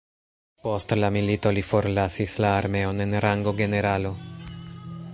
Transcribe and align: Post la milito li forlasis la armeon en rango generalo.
Post 0.63 0.95
la 0.99 1.11
milito 1.17 1.51
li 1.57 1.63
forlasis 1.69 2.35
la 2.45 2.55
armeon 2.63 3.07
en 3.07 3.17
rango 3.27 3.57
generalo. 3.63 4.17